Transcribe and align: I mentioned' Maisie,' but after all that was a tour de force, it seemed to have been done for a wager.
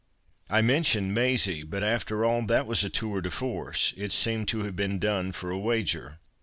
I 0.49 0.63
mentioned' 0.63 1.13
Maisie,' 1.13 1.61
but 1.61 1.83
after 1.83 2.25
all 2.25 2.41
that 2.47 2.65
was 2.65 2.83
a 2.83 2.89
tour 2.89 3.21
de 3.21 3.29
force, 3.29 3.93
it 3.95 4.11
seemed 4.11 4.47
to 4.47 4.63
have 4.63 4.75
been 4.75 4.97
done 4.97 5.31
for 5.31 5.51
a 5.51 5.59
wager. 5.59 6.17